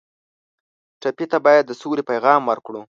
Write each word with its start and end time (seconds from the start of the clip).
ټپي 1.01 1.25
ته 1.31 1.37
باید 1.45 1.63
د 1.67 1.71
سولې 1.81 2.03
پیغام 2.11 2.41
ورکړو. 2.47 2.81